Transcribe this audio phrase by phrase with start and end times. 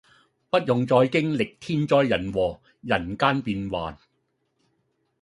[0.49, 3.69] 不用再經歷天災人禍，人間幻變